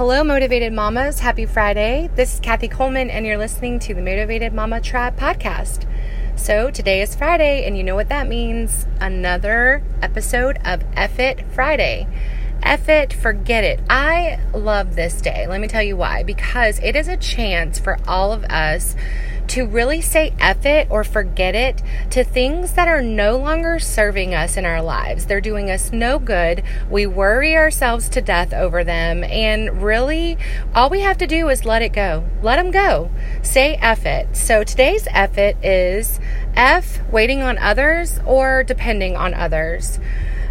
[0.00, 1.18] Hello, Motivated Mamas.
[1.18, 2.08] Happy Friday.
[2.16, 5.86] This is Kathy Coleman, and you're listening to the Motivated Mama Tribe podcast.
[6.36, 11.44] So, today is Friday, and you know what that means another episode of F It
[11.52, 12.06] Friday.
[12.62, 13.80] F it, forget it.
[13.90, 15.46] I love this day.
[15.46, 16.22] Let me tell you why.
[16.22, 18.96] Because it is a chance for all of us
[19.50, 24.32] to really say F it or forget it to things that are no longer serving
[24.32, 25.26] us in our lives.
[25.26, 26.62] They're doing us no good.
[26.88, 29.24] We worry ourselves to death over them.
[29.24, 30.38] And really,
[30.72, 32.24] all we have to do is let it go.
[32.42, 33.10] Let them go.
[33.42, 34.36] Say F it.
[34.36, 36.20] So today's F it is
[36.54, 39.98] F, waiting on others or depending on others.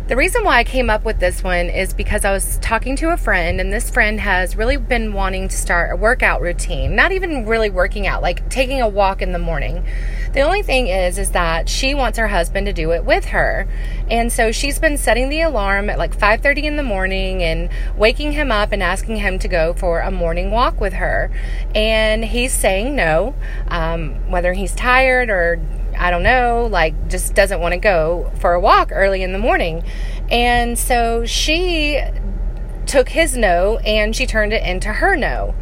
[0.10, 3.14] The reason why I came up with this one is because I was talking to
[3.14, 6.96] a friend, and this friend has really been wanting to start a workout routine.
[6.96, 9.86] Not even really working out, like taking a walk in the morning.
[10.34, 13.68] The only thing is, is that she wants her husband to do it with her,
[14.10, 18.32] and so she's been setting the alarm at like 5:30 in the morning and waking
[18.32, 21.30] him up and asking him to go for a morning walk with her,
[21.76, 23.36] and he's saying no,
[23.68, 25.60] um, whether he's tired or
[26.00, 29.40] I don't know, like just doesn't want to go for a walk early in the
[29.40, 29.84] morning.
[30.32, 32.02] And so she
[32.86, 35.54] took his no and she turned it into her no.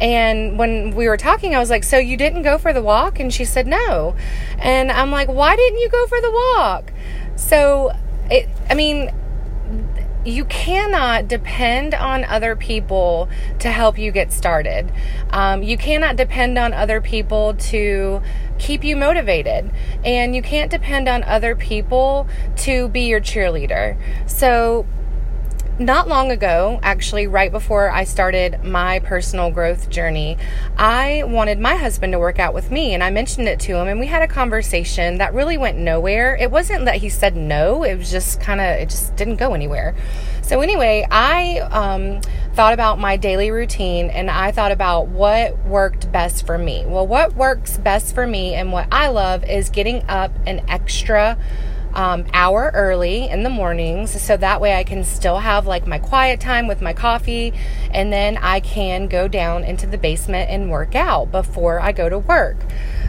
[0.00, 3.18] And when we were talking, I was like, So you didn't go for the walk?
[3.18, 4.14] And she said, No.
[4.58, 6.92] And I'm like, Why didn't you go for the walk?
[7.36, 7.92] So,
[8.30, 9.10] it, I mean,
[10.26, 13.28] you cannot depend on other people
[13.60, 14.92] to help you get started.
[15.30, 18.20] Um, you cannot depend on other people to
[18.58, 19.70] keep you motivated.
[20.04, 22.26] And you can't depend on other people
[22.58, 23.96] to be your cheerleader.
[24.28, 24.86] So,
[25.78, 30.38] not long ago, actually, right before I started my personal growth journey,
[30.76, 32.94] I wanted my husband to work out with me.
[32.94, 36.36] And I mentioned it to him, and we had a conversation that really went nowhere.
[36.36, 39.52] It wasn't that he said no, it was just kind of, it just didn't go
[39.52, 39.94] anywhere.
[40.40, 42.20] So, anyway, I um,
[42.54, 46.84] thought about my daily routine and I thought about what worked best for me.
[46.86, 51.36] Well, what works best for me and what I love is getting up an extra
[51.96, 55.98] um, hour early in the mornings so that way I can still have like my
[55.98, 57.54] quiet time with my coffee
[57.90, 62.08] and then I can go down into the basement and work out before I go
[62.08, 62.58] to work.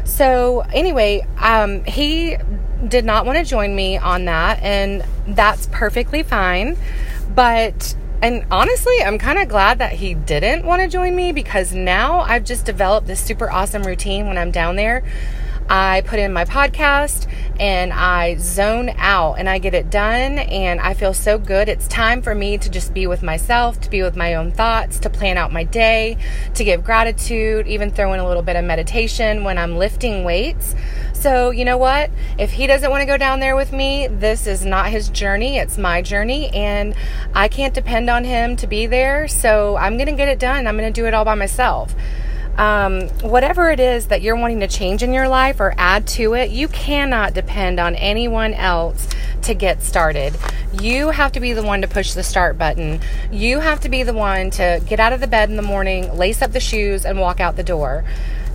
[0.05, 2.37] So, anyway, um, he
[2.87, 6.77] did not want to join me on that, and that's perfectly fine.
[7.35, 11.73] But and honestly, I'm kind of glad that he didn't want to join me because
[11.73, 15.03] now I've just developed this super awesome routine when I'm down there.
[15.69, 17.27] I put in my podcast
[17.59, 21.67] and I zone out and I get it done and I feel so good.
[21.67, 24.99] It's time for me to just be with myself, to be with my own thoughts,
[24.99, 26.17] to plan out my day,
[26.53, 30.75] to give gratitude, even throw in a little bit of meditation when I'm lifting weights.
[31.13, 32.11] So, you know what?
[32.37, 35.57] If he doesn't want to go down there with me, this is not his journey,
[35.57, 36.95] it's my journey and
[37.33, 39.27] I can't depend on him to be there.
[39.27, 40.67] So, I'm going to get it done.
[40.67, 41.95] I'm going to do it all by myself
[42.57, 46.33] um, whatever it is that you're wanting to change in your life or add to
[46.33, 49.07] it, you cannot depend on anyone else
[49.43, 50.35] to get started.
[50.81, 52.99] You have to be the one to push the start button.
[53.31, 56.17] You have to be the one to get out of the bed in the morning,
[56.17, 58.03] lace up the shoes, and walk out the door.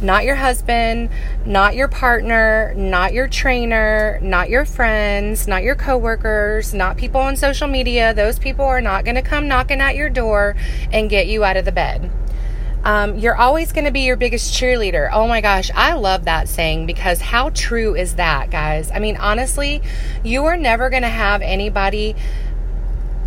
[0.00, 1.10] Not your husband,
[1.46, 7.36] not your partner, not your trainer, not your friends, not your coworkers, not people on
[7.36, 8.12] social media.
[8.12, 10.56] Those people are not going to come knocking at your door
[10.90, 12.10] and get you out of the bed.
[12.84, 15.08] Um, you're always going to be your biggest cheerleader.
[15.12, 18.90] Oh my gosh, I love that saying because how true is that, guys?
[18.90, 19.82] I mean, honestly,
[20.24, 22.16] you are never going to have anybody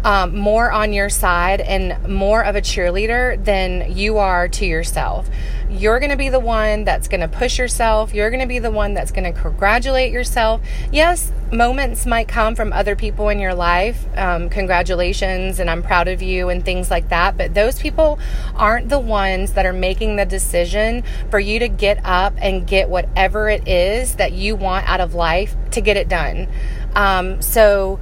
[0.06, 5.28] um, more on your side and more of a cheerleader than you are to yourself.
[5.68, 8.14] You're going to be the one that's going to push yourself.
[8.14, 10.62] You're going to be the one that's going to congratulate yourself.
[10.92, 14.06] Yes, moments might come from other people in your life.
[14.16, 17.36] Um, congratulations, and I'm proud of you, and things like that.
[17.36, 18.20] But those people
[18.54, 22.90] aren't the ones that are making the decision for you to get up and get
[22.90, 26.48] whatever it is that you want out of life to get it done.
[26.96, 28.00] Um, so,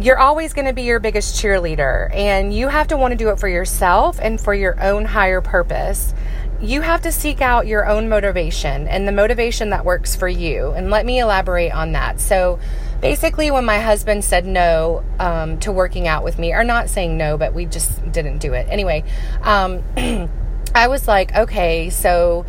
[0.00, 3.28] you're always going to be your biggest cheerleader, and you have to want to do
[3.28, 6.14] it for yourself and for your own higher purpose.
[6.60, 10.72] You have to seek out your own motivation and the motivation that works for you.
[10.72, 12.20] And let me elaborate on that.
[12.20, 12.58] So,
[13.00, 17.16] basically, when my husband said no um, to working out with me, or not saying
[17.16, 18.66] no, but we just didn't do it.
[18.70, 19.04] Anyway,
[19.42, 19.82] um,
[20.74, 22.46] I was like, okay, so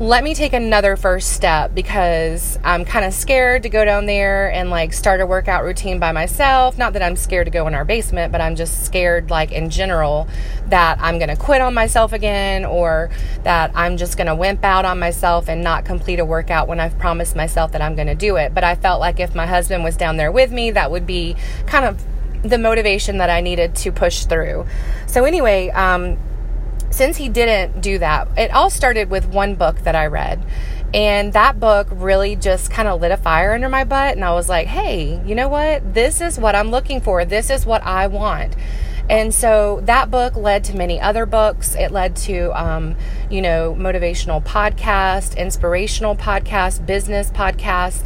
[0.00, 4.50] let me take another first step because I'm kind of scared to go down there
[4.50, 6.78] and like start a workout routine by myself.
[6.78, 9.68] Not that I'm scared to go in our basement, but I'm just scared, like in
[9.68, 10.26] general,
[10.68, 13.10] that I'm going to quit on myself again or
[13.42, 16.80] that I'm just going to wimp out on myself and not complete a workout when
[16.80, 18.54] I've promised myself that I'm going to do it.
[18.54, 21.36] But I felt like if my husband was down there with me, that would be
[21.66, 22.02] kind of
[22.42, 24.64] the motivation that I needed to push through.
[25.06, 26.16] So, anyway, um,
[26.90, 30.44] since he didn't do that, it all started with one book that I read.
[30.92, 34.16] And that book really just kind of lit a fire under my butt.
[34.16, 35.94] And I was like, hey, you know what?
[35.94, 37.24] This is what I'm looking for.
[37.24, 38.56] This is what I want.
[39.08, 41.74] And so that book led to many other books.
[41.74, 42.96] It led to, um,
[43.28, 48.04] you know, motivational podcast, inspirational podcast, business podcast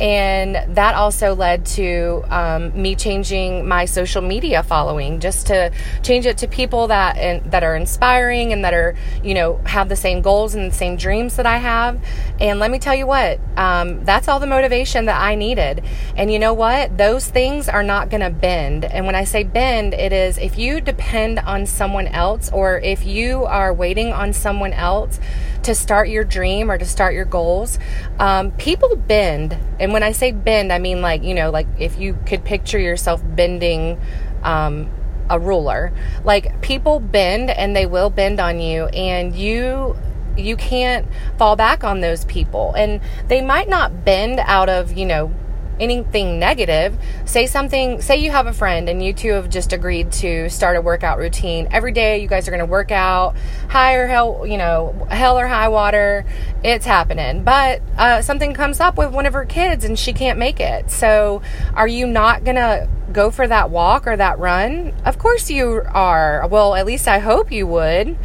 [0.00, 5.70] and that also led to um, me changing my social media following just to
[6.02, 9.88] change it to people that and, that are inspiring and that are you know have
[9.88, 12.00] the same goals and the same dreams that I have.
[12.40, 15.84] And let me tell you what um, that's all the motivation that I needed.
[16.16, 16.96] And you know what?
[16.98, 18.84] Those things are not going to bend.
[18.84, 23.04] And when I say bend it is if you depend on someone else or if
[23.04, 25.20] you are waiting on someone else
[25.64, 27.78] to start your dream or to start your goals,
[28.18, 29.56] um, people bend.
[29.78, 32.78] And when I say bend, I mean like, you know, like if you could picture
[32.78, 34.00] yourself bending
[34.42, 34.90] um,
[35.32, 35.92] a ruler.
[36.24, 39.96] Like people bend and they will bend on you, and you
[40.36, 41.06] you can't
[41.38, 42.72] fall back on those people.
[42.74, 45.32] And they might not bend out of, you know,
[45.80, 46.96] anything negative.
[47.24, 50.76] Say something, say you have a friend and you two have just agreed to start
[50.76, 51.68] a workout routine.
[51.70, 53.34] Every day you guys are going to work out,
[53.68, 56.24] high or hell, you know, hell or high water.
[56.62, 57.44] It's happening.
[57.44, 60.90] But uh, something comes up with one of her kids and she can't make it.
[60.90, 61.42] So
[61.74, 64.94] are you not going to go for that walk or that run?
[65.04, 66.46] Of course you are.
[66.48, 68.16] Well, at least I hope you would.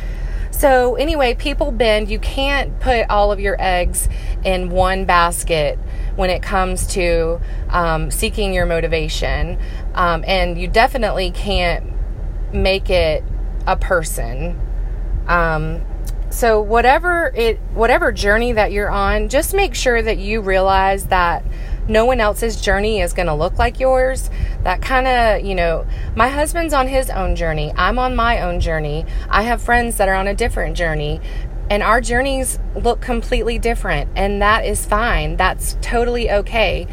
[0.58, 2.10] So, anyway, people bend.
[2.10, 4.10] You can't put all of your eggs
[4.44, 5.78] in one basket
[6.18, 9.58] when it comes to um, seeking your motivation.
[9.94, 11.94] Um, and you definitely can't
[12.52, 13.24] make it
[13.66, 14.60] a person.
[15.28, 15.82] Um,
[16.30, 21.46] so whatever it whatever journey that you're on, just make sure that you realize that
[21.88, 24.30] no one else's journey is going to look like yours.
[24.64, 27.72] That kind of, you know, my husband's on his own journey.
[27.78, 29.06] I'm on my own journey.
[29.30, 31.22] I have friends that are on a different journey
[31.70, 35.36] and our journeys look completely different and that is fine.
[35.36, 36.88] That's totally okay.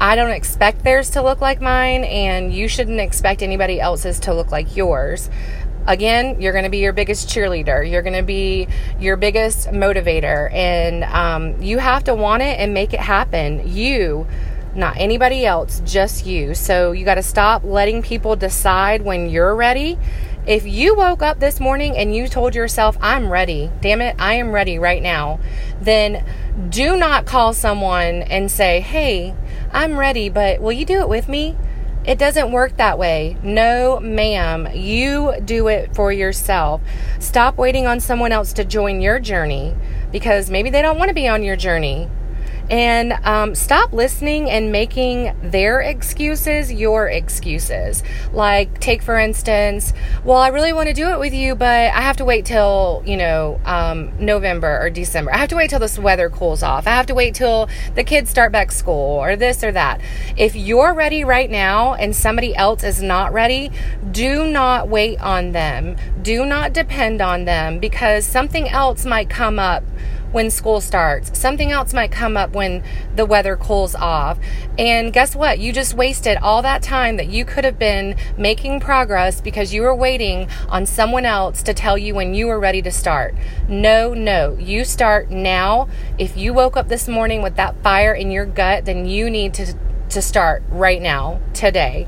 [0.00, 4.34] I don't expect theirs to look like mine and you shouldn't expect anybody else's to
[4.34, 5.30] look like yours.
[5.86, 7.90] Again you're going to be your biggest cheerleader.
[7.90, 8.68] You're going to be
[9.00, 13.66] your biggest motivator and um, you have to want it and make it happen.
[13.66, 14.26] You
[14.74, 16.54] not anybody else just you.
[16.54, 19.98] So you got to stop letting people decide when you're ready
[20.48, 24.34] if you woke up this morning and you told yourself, I'm ready, damn it, I
[24.34, 25.40] am ready right now,
[25.78, 26.24] then
[26.70, 29.34] do not call someone and say, Hey,
[29.72, 31.54] I'm ready, but will you do it with me?
[32.06, 33.36] It doesn't work that way.
[33.42, 34.68] No, ma'am.
[34.72, 36.80] You do it for yourself.
[37.18, 39.76] Stop waiting on someone else to join your journey
[40.10, 42.08] because maybe they don't want to be on your journey
[42.70, 48.02] and um, stop listening and making their excuses your excuses.
[48.32, 49.92] Like, take for instance,
[50.24, 53.02] well, I really want to do it with you, but I have to wait till,
[53.06, 55.32] you know, um, November or December.
[55.32, 56.86] I have to wait till this weather cools off.
[56.86, 60.00] I have to wait till the kids start back school or this or that.
[60.36, 63.70] If you're ready right now and somebody else is not ready,
[64.10, 65.96] do not wait on them.
[66.22, 69.82] Do not depend on them because something else might come up
[70.32, 71.38] when school starts.
[71.38, 72.82] Something else might come up when
[73.16, 74.38] the weather cools off.
[74.78, 75.58] And guess what?
[75.58, 79.82] You just wasted all that time that you could have been making progress because you
[79.82, 83.34] were waiting on someone else to tell you when you were ready to start.
[83.68, 84.56] No, no.
[84.58, 85.88] You start now.
[86.18, 89.54] If you woke up this morning with that fire in your gut, then you need
[89.54, 89.74] to
[90.10, 92.06] to start right now, today.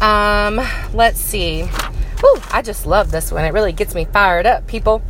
[0.00, 0.60] Um,
[0.92, 1.62] let's see.
[2.20, 3.44] Whew, I just love this one.
[3.44, 5.02] It really gets me fired up, people.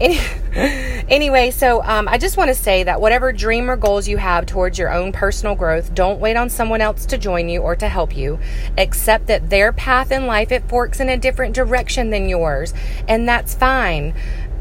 [0.00, 0.18] Any,
[1.08, 4.46] anyway, so um, I just want to say that whatever dream or goals you have
[4.46, 7.88] towards your own personal growth, don't wait on someone else to join you or to
[7.88, 8.38] help you.
[8.76, 12.74] Accept that their path in life it forks in a different direction than yours,
[13.08, 14.14] and that's fine.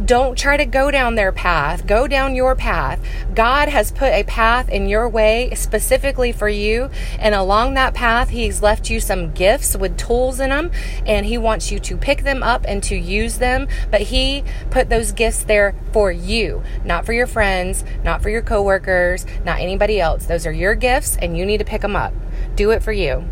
[0.06, 1.86] Don't try to go down their path.
[1.86, 3.00] Go down your path.
[3.34, 6.90] God has put a path in your way specifically for you.
[7.20, 10.72] And along that path, He's left you some gifts with tools in them.
[11.06, 13.68] And He wants you to pick them up and to use them.
[13.92, 18.42] But He put those gifts there for you, not for your friends, not for your
[18.42, 20.26] coworkers, not anybody else.
[20.26, 22.14] Those are your gifts and you need to pick them up.
[22.56, 23.26] Do it for you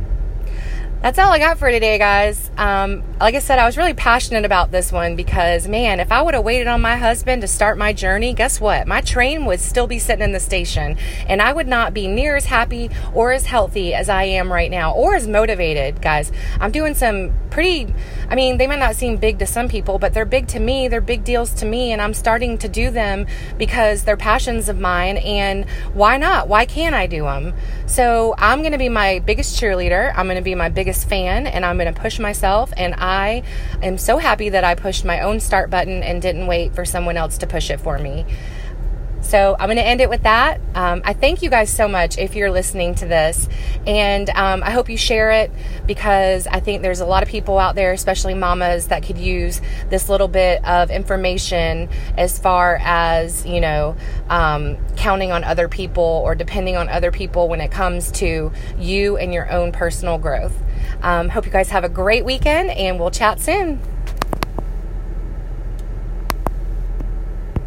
[1.01, 2.51] that's all I got for today, guys.
[2.57, 6.21] Um, like I said, I was really passionate about this one because, man, if I
[6.21, 8.85] would have waited on my husband to start my journey, guess what?
[8.85, 12.35] My train would still be sitting in the station and I would not be near
[12.35, 16.31] as happy or as healthy as I am right now or as motivated, guys.
[16.59, 17.91] I'm doing some pretty,
[18.29, 20.87] I mean, they might not seem big to some people, but they're big to me.
[20.87, 23.25] They're big deals to me, and I'm starting to do them
[23.57, 25.17] because they're passions of mine.
[25.17, 26.47] And why not?
[26.47, 27.53] Why can't I do them?
[27.87, 30.13] So I'm going to be my biggest cheerleader.
[30.15, 32.73] I'm going to be my biggest biggest fan and I'm going to push myself.
[32.75, 33.43] And I
[33.81, 37.15] am so happy that I pushed my own start button and didn't wait for someone
[37.15, 38.25] else to push it for me.
[39.21, 40.59] So I'm going to end it with that.
[40.75, 43.47] Um, I thank you guys so much if you're listening to this.
[43.87, 45.51] And um, I hope you share it
[45.85, 49.61] because I think there's a lot of people out there, especially mamas, that could use
[49.89, 53.95] this little bit of information as far as, you know,
[54.27, 59.17] um, counting on other people or depending on other people when it comes to you
[59.17, 60.57] and your own personal growth.
[61.01, 63.79] Um, hope you guys have a great weekend and we'll chat soon.